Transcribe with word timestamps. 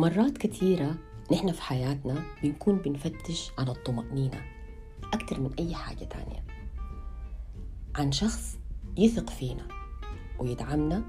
مرات 0.00 0.38
كثيرة 0.38 0.94
نحن 1.32 1.52
في 1.52 1.62
حياتنا 1.62 2.22
بنكون 2.42 2.78
بنفتش 2.78 3.50
عن 3.58 3.68
الطمأنينة 3.68 4.42
أكثر 5.12 5.40
من 5.40 5.50
أي 5.58 5.74
حاجة 5.74 6.04
تانية. 6.04 6.44
عن 7.96 8.12
شخص 8.12 8.58
يثق 8.96 9.30
فينا 9.30 9.68
ويدعمنا 10.38 11.04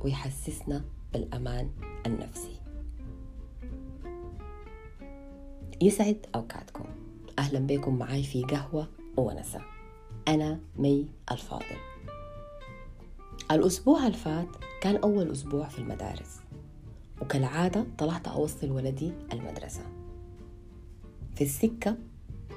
ويحسسنا 0.00 0.84
بالأمان 1.12 1.70
النفسي. 2.06 2.60
يسعد 5.82 6.26
أوقاتكم. 6.34 6.84
أهلا 7.38 7.58
بكم 7.58 7.98
معي 7.98 8.22
في 8.22 8.42
قهوة 8.42 8.88
وونسة 9.16 9.60
أنا 10.28 10.60
مي 10.76 11.08
الفاضل. 11.30 11.76
الأسبوع 13.50 14.06
الفات 14.06 14.48
كان 14.80 14.96
أول 14.96 15.30
أسبوع 15.30 15.68
في 15.68 15.78
المدارس. 15.78 16.43
وكالعادة 17.22 17.86
طلعت 17.98 18.28
أوصل 18.28 18.70
ولدي 18.70 19.12
المدرسة. 19.32 19.82
في 21.34 21.44
السكة 21.44 21.96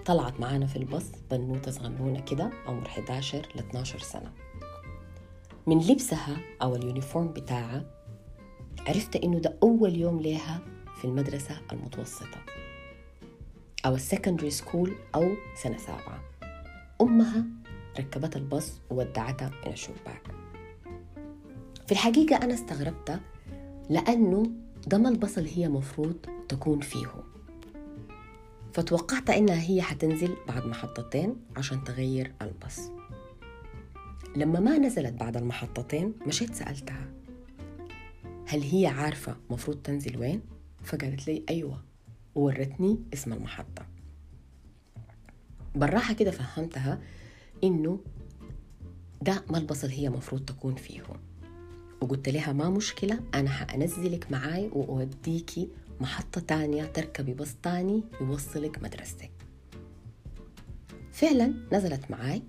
طلعت 0.05 0.39
معانا 0.39 0.65
في 0.65 0.75
البص 0.75 1.11
بنوتة 1.31 1.71
صغنونة 1.71 2.19
كده 2.19 2.49
عمر 2.67 2.87
11 2.87 3.47
ل 3.55 3.59
12 3.59 3.99
سنة. 3.99 4.31
من 5.67 5.79
لبسها 5.79 6.37
أو 6.61 6.75
ال 6.75 6.82
uniform 6.82 7.27
بتاعها 7.27 7.85
عرفت 8.87 9.15
إنه 9.15 9.39
ده 9.39 9.57
أول 9.63 9.95
يوم 9.95 10.19
ليها 10.21 10.59
في 10.97 11.05
المدرسة 11.05 11.61
المتوسطة 11.71 12.41
أو 13.85 13.95
ال 13.95 14.01
secondary 14.01 14.49
school 14.49 14.95
أو 15.15 15.29
سنة 15.63 15.77
سابعة. 15.77 16.21
أمها 17.01 17.45
ركبت 17.99 18.35
البص 18.35 18.79
وودعتها 18.89 19.51
من 19.65 19.73
الشباك 19.73 20.21
في 21.85 21.91
الحقيقة 21.91 22.35
أنا 22.35 22.53
استغربت 22.53 23.19
لأنه 23.89 24.51
ده 24.87 24.97
ما 24.97 25.09
البص 25.09 25.37
اللي 25.37 25.57
هي 25.57 25.69
مفروض 25.69 26.15
تكون 26.49 26.79
فيه. 26.79 27.07
فتوقعت 28.73 29.29
إنها 29.29 29.61
هي 29.61 29.81
حتنزل 29.81 30.35
بعد 30.47 30.65
محطتين 30.65 31.35
عشان 31.57 31.83
تغير 31.83 32.33
البص. 32.41 32.79
لما 34.35 34.59
ما 34.59 34.77
نزلت 34.77 35.13
بعد 35.13 35.37
المحطتين 35.37 36.13
مشيت 36.27 36.55
سألتها 36.55 37.09
هل 38.47 38.61
هي 38.61 38.87
عارفة 38.87 39.35
مفروض 39.49 39.77
تنزل 39.77 40.17
وين؟ 40.17 40.41
فقالت 40.83 41.27
لي 41.27 41.43
أيوة 41.49 41.83
وورتني 42.35 42.97
اسم 43.13 43.33
المحطة. 43.33 43.85
بالراحة 45.75 46.13
كده 46.13 46.31
فهمتها 46.31 46.99
إنه 47.63 47.99
ده 49.21 49.43
ما 49.49 49.57
البص 49.57 49.83
اللي 49.83 49.99
هي 49.99 50.09
مفروض 50.09 50.45
تكون 50.45 50.75
فيه. 50.75 51.03
وقلت 52.01 52.29
لها 52.29 52.53
ما 52.53 52.69
مشكلة 52.69 53.19
أنا 53.33 53.49
حأنزلك 53.49 54.31
معاي 54.31 54.69
وأوديكي 54.73 55.69
محطة 55.99 56.41
تانية 56.41 56.85
تركبي 56.85 57.33
باص 57.33 57.55
تاني 57.63 58.03
يوصلك 58.21 58.83
مدرستك. 58.83 59.31
فعلا 61.11 61.53
نزلت 61.73 62.11
معاي 62.11 62.43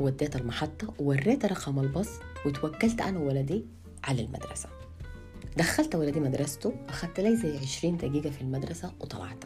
وديت 0.00 0.36
المحطة 0.36 0.94
ووريت 0.98 1.44
رقم 1.44 1.78
الباص 1.78 2.08
وتوكلت 2.46 3.00
أنا 3.00 3.18
وولدي 3.18 3.66
على 4.04 4.22
المدرسة. 4.22 4.68
دخلت 5.56 5.94
ولدي 5.94 6.20
مدرسته 6.20 6.74
أخذت 6.88 7.20
لي 7.20 7.36
زي 7.36 7.58
عشرين 7.58 7.96
دقيقة 7.96 8.30
في 8.30 8.40
المدرسة 8.40 8.92
وطلعت 9.00 9.44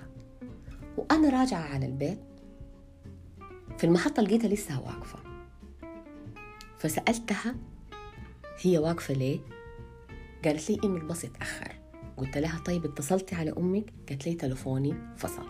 وأنا 0.97 1.41
راجعة 1.41 1.61
على 1.63 1.87
البيت 1.87 2.19
في 3.79 3.85
المحطة 3.85 4.23
لقيتها 4.23 4.49
لسه 4.49 4.81
واقفة. 4.81 5.19
فسألتها 6.79 7.55
هي 8.61 8.79
واقفة 8.79 9.15
ليه؟ 9.15 9.41
قالت 10.45 10.71
لي 10.71 10.79
إنه 10.85 10.97
الباص 10.97 11.25
اتأخر 11.25 11.73
قلت 12.17 12.39
لها 12.39 12.59
طيب 12.59 12.85
اتصلتي 12.85 13.35
على 13.35 13.53
أمك؟ 13.53 13.93
قالت 14.09 14.27
لي 14.27 14.35
تلفوني 14.35 14.95
فصل. 15.17 15.47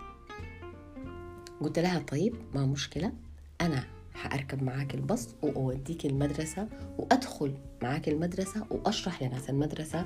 قلت 1.61 1.79
لها 1.79 1.99
طيب 1.99 2.35
ما 2.55 2.65
مشكلة 2.65 3.13
أنا 3.61 3.83
حأركب 4.13 4.63
معاك 4.63 4.95
الباص 4.95 5.35
وأوديك 5.41 6.05
المدرسة 6.05 6.67
وأدخل 6.97 7.53
معاك 7.81 8.09
المدرسة 8.09 8.65
وأشرح 8.69 9.23
لناس 9.23 9.49
المدرسة 9.49 10.05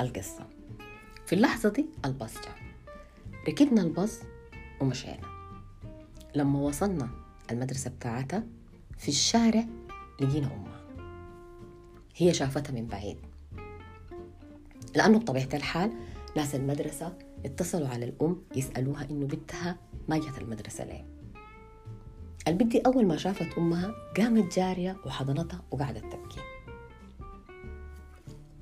القصة. 0.00 0.46
في 1.26 1.32
اللحظة 1.34 1.68
دي 1.68 1.86
الباص 2.04 2.34
جاء. 2.34 2.56
ركبنا 3.48 3.82
الباص 3.82 4.20
ومشينا. 4.80 5.32
لما 6.34 6.58
وصلنا 6.58 7.08
المدرسة 7.50 7.90
بتاعتها 7.90 8.44
في 8.98 9.08
الشارع 9.08 9.64
لقينا 10.20 10.46
أمها 10.46 10.71
هي 12.16 12.34
شافتها 12.34 12.72
من 12.72 12.86
بعيد. 12.86 13.16
لأنه 14.96 15.18
بطبيعة 15.18 15.48
الحال 15.54 15.92
ناس 16.36 16.54
المدرسة 16.54 17.18
اتصلوا 17.44 17.88
على 17.88 18.04
الأم 18.04 18.42
يسألوها 18.56 19.10
إنه 19.10 19.26
بنتها 19.26 19.76
ما 20.08 20.18
جت 20.18 20.38
المدرسة 20.38 20.84
ليه. 20.84 21.06
البنت 22.48 22.72
دي 22.72 22.80
أول 22.80 23.06
ما 23.06 23.16
شافت 23.16 23.58
أمها 23.58 23.94
قامت 24.16 24.56
جارية 24.56 24.96
وحضنتها 25.06 25.62
وقعدت 25.70 26.04
تبكي. 26.12 26.40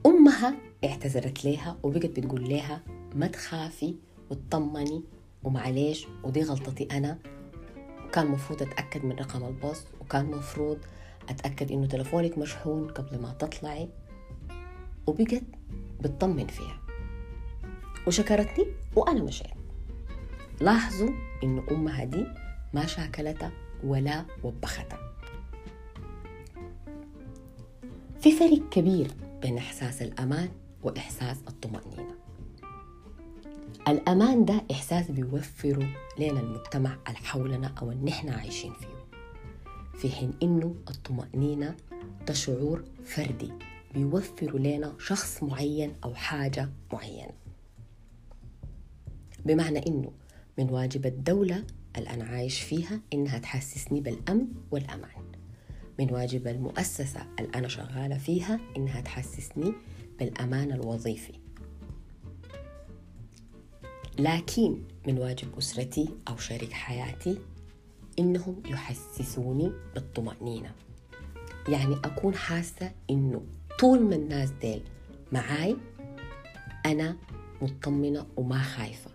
أمها 0.06 0.54
اعتذرت 0.84 1.44
لها 1.44 1.76
وبقت 1.82 2.06
بتقول 2.06 2.48
لها 2.48 2.82
ما 3.14 3.26
تخافي 3.26 3.94
وتطمني 4.30 5.02
ومعليش 5.44 6.06
ودي 6.24 6.42
غلطتي 6.42 6.88
أنا. 6.90 7.18
وكان 8.06 8.26
مفروض 8.26 8.62
أتأكد 8.62 9.04
من 9.04 9.12
رقم 9.12 9.44
الباص 9.44 9.84
وكان 10.00 10.26
مفروض 10.26 10.78
أتأكد 11.30 11.72
إنه 11.72 11.86
تلفونك 11.86 12.38
مشحون 12.38 12.88
قبل 12.88 13.20
ما 13.22 13.32
تطلعي 13.32 13.88
وبقت 15.06 15.42
بتطمن 16.00 16.46
فيها. 16.46 16.80
وشكرتني 18.06 18.66
وأنا 18.96 19.22
مشيت 19.22 19.46
لاحظوا 20.60 21.10
إنه 21.44 21.62
أمها 21.70 22.04
دي 22.04 22.26
ما 22.74 22.86
شاكلتها 22.86 23.52
ولا 23.84 24.24
وبختها. 24.44 24.98
في 28.20 28.32
فرق 28.32 28.68
كبير 28.70 29.10
بين 29.42 29.58
إحساس 29.58 30.02
الأمان 30.02 30.48
وإحساس 30.82 31.36
الطمأنينة. 31.48 32.14
الأمان 33.88 34.44
ده 34.44 34.62
إحساس 34.70 35.10
بيوفره 35.10 35.88
لنا 36.18 36.40
المجتمع 36.40 36.96
اللي 37.08 37.18
حولنا 37.18 37.74
أو 37.82 37.90
اللي 37.92 38.04
نحن 38.10 38.28
عايشين 38.28 38.72
فيه. 38.72 38.99
في 40.00 40.10
حين 40.10 40.32
إنه 40.42 40.74
الطمأنينة 40.90 41.76
ده 42.26 42.34
شعور 42.34 42.84
فردي 43.04 43.52
بيوفر 43.94 44.58
لنا 44.58 44.94
شخص 44.98 45.42
معين 45.42 45.92
أو 46.04 46.14
حاجة 46.14 46.68
معينة. 46.92 47.32
بمعنى 49.44 49.86
إنه 49.86 50.12
من 50.58 50.70
واجب 50.70 51.06
الدولة 51.06 51.64
اللي 51.96 52.10
أنا 52.10 52.24
عايش 52.24 52.60
فيها 52.60 53.00
إنها 53.12 53.38
تحسسني 53.38 54.00
بالأمن 54.00 54.46
والأمان. 54.70 55.24
من 55.98 56.10
واجب 56.10 56.46
المؤسسة 56.48 57.26
اللي 57.38 57.50
أنا 57.54 57.68
شغالة 57.68 58.18
فيها 58.18 58.60
إنها 58.76 59.00
تحسسني 59.00 59.72
بالأمان 60.18 60.72
الوظيفي. 60.72 61.32
لكن 64.18 64.82
من 65.06 65.18
واجب 65.18 65.58
أسرتي 65.58 66.08
أو 66.28 66.36
شريك 66.36 66.72
حياتي 66.72 67.38
إنهم 68.18 68.62
يحسسوني 68.66 69.72
بالطمأنينة. 69.94 70.72
يعني 71.68 71.96
أكون 72.04 72.34
حاسة 72.34 72.92
إنه 73.10 73.42
طول 73.78 74.02
ما 74.02 74.14
الناس 74.14 74.50
ديل 74.50 74.82
معاي 75.32 75.76
أنا 76.86 77.16
مطمنة 77.62 78.26
وما 78.36 78.58
خايفة. 78.62 79.10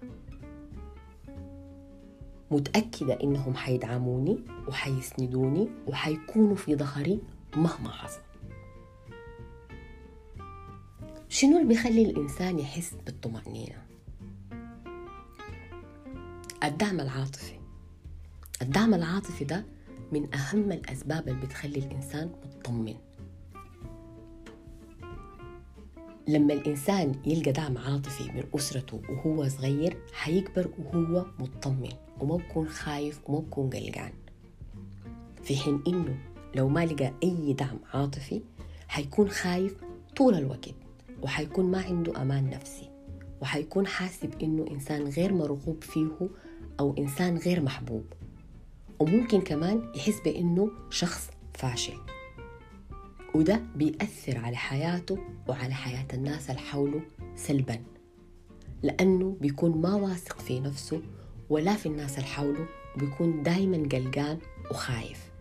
متأكدة 2.51 3.17
إنهم 3.23 3.55
حيدعموني 3.55 4.39
وحيسندوني 4.67 5.69
وحيكونوا 5.87 6.55
في 6.55 6.75
ظهري 6.75 7.19
مهما 7.55 7.89
حصل. 7.89 8.21
شنو 11.29 11.57
اللي 11.57 11.67
بيخلي 11.67 12.01
الإنسان 12.01 12.59
يحس 12.59 12.95
بالطمأنينة؟ 13.05 13.85
الدعم 16.63 16.99
العاطفي. 16.99 17.64
الدعم 18.65 18.93
العاطفي 18.93 19.45
ده 19.45 19.65
من 20.11 20.35
أهم 20.35 20.71
الأسباب 20.71 21.27
اللي 21.27 21.45
بتخلي 21.45 21.79
الإنسان 21.79 22.29
مطمن. 22.45 22.95
لما 26.27 26.53
الإنسان 26.53 27.15
يلقى 27.25 27.51
دعم 27.51 27.77
عاطفي 27.77 28.31
من 28.31 28.43
أسرته 28.55 29.01
وهو 29.09 29.47
صغير 29.47 29.97
حيكبر 30.13 30.69
وهو 30.79 31.25
مطمن 31.39 31.89
وما 32.19 32.35
بكون 32.35 32.67
خايف 32.67 33.19
وما 33.25 33.39
بكون 33.39 33.69
قلقان. 33.69 34.11
في 35.43 35.57
حين 35.57 35.83
إنه 35.87 36.17
لو 36.55 36.69
ما 36.69 36.85
لقى 36.85 37.13
أي 37.23 37.53
دعم 37.53 37.79
عاطفي 37.93 38.41
حيكون 38.87 39.29
خايف 39.29 39.75
طول 40.15 40.35
الوقت 40.35 40.75
وحيكون 41.21 41.71
ما 41.71 41.81
عنده 41.81 42.21
أمان 42.21 42.49
نفسي 42.49 42.89
وحيكون 43.41 43.87
حاسب 43.87 44.41
إنه 44.41 44.65
إنسان 44.71 45.07
غير 45.07 45.33
مرغوب 45.33 45.83
فيه 45.83 46.29
أو 46.79 46.95
إنسان 46.97 47.37
غير 47.37 47.61
محبوب. 47.61 48.05
وممكن 48.99 49.41
كمان 49.41 49.91
يحس 49.95 50.19
بإنه 50.19 50.71
شخص 50.89 51.29
فاشل. 51.53 51.97
وده 53.35 53.61
بيأثر 53.75 54.37
على 54.37 54.55
حياته 54.57 55.17
وعلى 55.47 55.73
حياة 55.73 56.07
الناس 56.13 56.49
اللي 56.49 56.61
حوله 56.61 57.01
سلبا. 57.35 57.83
لأنه 58.83 59.37
بيكون 59.41 59.81
ما 59.81 59.95
واثق 59.95 60.39
في 60.39 60.59
نفسه 60.59 61.01
ولا 61.49 61.75
في 61.75 61.85
الناس 61.85 62.17
اللي 62.17 62.27
حوله 62.27 62.67
وبيكون 62.95 63.43
دايما 63.43 63.77
قلقان 63.77 64.39
وخايف. 64.71 65.31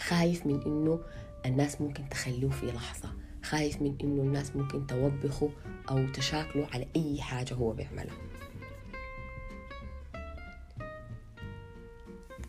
خايف 0.00 0.46
من 0.46 0.62
إنه 0.62 1.00
الناس 1.46 1.80
ممكن 1.80 2.08
تخلوه 2.08 2.50
في 2.50 2.66
لحظة. 2.66 3.08
خايف 3.42 3.82
من 3.82 3.96
إنه 4.00 4.22
الناس 4.22 4.56
ممكن 4.56 4.86
توبخه 4.86 5.50
أو 5.90 6.12
تشاكله 6.12 6.66
على 6.72 6.86
أي 6.96 7.22
حاجة 7.22 7.54
هو 7.54 7.72
بيعملها. 7.72 8.16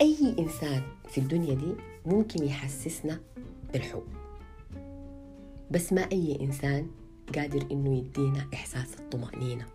أي 0.00 0.36
إنسان 0.38 0.82
في 1.08 1.18
الدنيا 1.18 1.54
دي 1.54 1.74
ممكن 2.06 2.44
يحسسنا 2.44 3.20
بالحب. 3.72 4.02
بس 5.70 5.92
ما 5.92 6.00
أي 6.12 6.38
إنسان 6.40 6.90
قادر 7.34 7.66
إنه 7.70 7.98
يدينا 7.98 8.48
إحساس 8.54 8.94
الطمأنينة. 9.00 9.66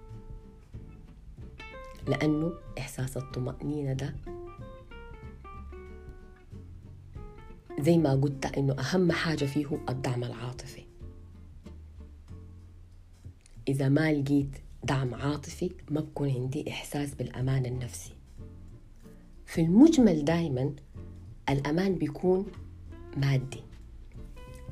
لأنه 2.07 2.53
إحساس 2.79 3.18
الطمأنينة 3.18 3.94
ده 3.94 4.15
زي 7.79 7.97
ما 7.97 8.15
قلت 8.15 8.45
إنه 8.45 8.73
أهم 8.73 9.12
حاجة 9.12 9.45
فيه 9.45 9.79
الدعم 9.89 10.23
العاطفي. 10.23 10.83
إذا 13.68 13.89
ما 13.89 14.13
لقيت 14.13 14.57
دعم 14.83 15.15
عاطفي 15.15 15.71
ما 15.89 16.01
بكون 16.01 16.29
عندي 16.29 16.69
إحساس 16.69 17.15
بالأمان 17.15 17.65
النفسي. 17.65 18.20
في 19.51 19.62
المجمل 19.62 20.25
دايما 20.25 20.74
الأمان 21.50 21.95
بيكون 21.95 22.45
مادي. 23.18 23.63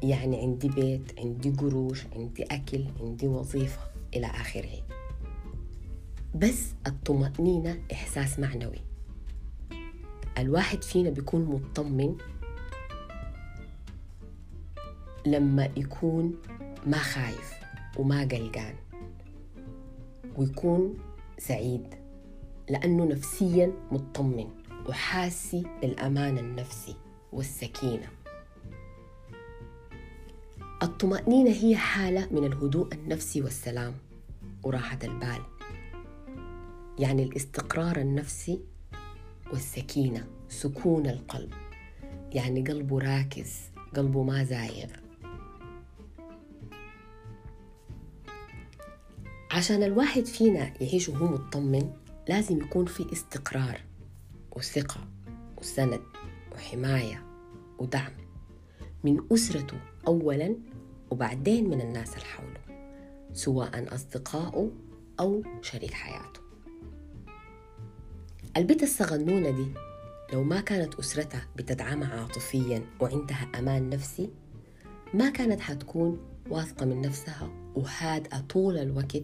يعني 0.04 0.42
عندي 0.42 0.70
بيت 0.70 1.20
عندي 1.20 1.50
قروش 1.50 2.06
عندي 2.16 2.44
أكل 2.44 2.86
عندي 3.00 3.28
وظيفة 3.28 3.82
إلى 4.14 4.28
آخره. 4.28 4.84
بس 6.36 6.74
الطمأنينة 6.88 7.80
إحساس 7.92 8.40
معنوي. 8.40 8.82
الواحد 10.38 10.84
فينا 10.84 11.10
بيكون 11.10 11.46
مطمن 11.46 12.18
لما 15.26 15.70
يكون 15.78 16.36
ما 16.86 16.98
خايف 16.98 17.54
وما 17.98 18.22
قلقان 18.22 18.76
ويكون 20.38 20.98
سعيد 21.38 21.88
لأنه 22.70 23.06
نفسيا 23.06 23.74
مطمن. 23.92 24.59
وحاسي 24.90 25.64
بالأمان 25.82 26.38
النفسي 26.38 26.96
والسكينة. 27.34 28.08
الطمأنينة 30.84 31.52
هي 31.52 31.76
حالة 31.76 32.28
من 32.32 32.44
الهدوء 32.44 32.94
النفسي 32.94 33.42
والسلام 33.42 33.94
وراحة 34.64 35.00
البال. 35.04 35.42
يعني 37.00 37.24
الاستقرار 37.24 37.98
النفسي 37.98 38.60
والسكينة 39.52 40.28
سكون 40.50 41.08
القلب. 41.08 41.54
يعني 42.32 42.62
قلبه 42.62 43.00
راكز 43.00 43.60
قلبه 43.96 44.24
ما 44.24 44.44
زايغ. 44.44 44.90
عشان 49.52 49.84
الواحد 49.84 50.26
فينا 50.26 50.84
يعيش 50.84 51.10
وهو 51.10 51.28
مطمن 51.28 51.92
لازم 52.30 52.58
يكون 52.62 52.86
في 52.86 53.14
استقرار. 53.14 53.90
وثقة 54.52 55.08
وسند 55.58 56.02
وحماية 56.56 57.26
ودعم 57.80 58.12
من 59.04 59.22
أسرته 59.34 59.78
أولا 60.08 60.56
وبعدين 61.12 61.70
من 61.70 61.82
الناس 61.82 62.14
اللي 62.14 62.26
حوله 62.26 62.60
سواء 63.34 63.96
أصدقائه 63.96 64.72
أو 65.20 65.44
شريك 65.62 65.94
حياته. 65.94 66.40
البنت 68.58 68.84
الصغنونة 68.84 69.50
دي 69.50 69.68
لو 70.34 70.44
ما 70.44 70.62
كانت 70.62 70.96
أسرتها 70.96 71.48
بتدعمها 71.56 72.22
عاطفيا 72.22 72.86
وعندها 73.00 73.52
أمان 73.60 73.90
نفسي 73.90 74.30
ما 75.14 75.30
كانت 75.30 75.62
حتكون 75.62 76.20
واثقة 76.50 76.86
من 76.86 77.02
نفسها 77.02 77.50
وهادئة 77.76 78.40
طول 78.40 78.78
الوقت 78.78 79.24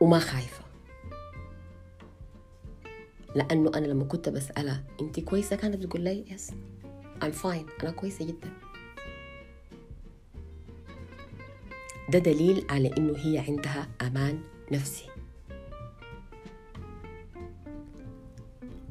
وما 0.00 0.18
خايفة. 0.18 0.63
لأنه 3.34 3.70
أنا 3.74 3.86
لما 3.86 4.04
كنت 4.04 4.28
بسألها 4.28 4.84
أنت 5.00 5.20
كويسة؟ 5.20 5.56
كانت 5.56 5.76
بتقول 5.76 6.00
لي 6.02 6.24
يس 6.30 6.50
I'm 7.22 7.32
fine. 7.42 7.82
أنا 7.82 7.90
كويسة 7.90 8.24
جدا. 8.26 8.50
ده 12.08 12.18
دليل 12.18 12.66
على 12.70 12.90
إنه 12.98 13.16
هي 13.16 13.38
عندها 13.38 13.88
أمان 14.02 14.40
نفسي. 14.72 15.06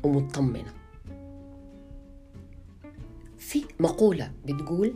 ومطمنة. 0.04 0.74
في 3.38 3.66
مقولة 3.80 4.32
بتقول 4.46 4.96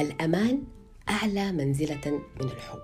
الأمان 0.00 0.62
أعلى 1.08 1.52
منزلة 1.52 2.22
من 2.40 2.46
الحب. 2.46 2.82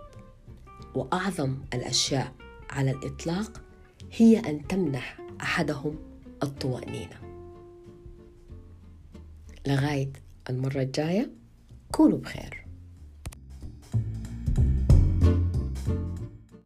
وأعظم 0.95 1.57
الأشياء 1.75 2.33
على 2.71 2.91
الإطلاق 2.91 3.63
هي 4.13 4.39
أن 4.39 4.69
تمنح 4.69 5.22
أحدهم 5.43 5.99
الطمأنينة 6.43 7.17
لغاية 9.67 10.13
المرة 10.51 10.83
الجاية 10.83 11.31
كونوا 11.93 12.19
بخير. 12.19 12.62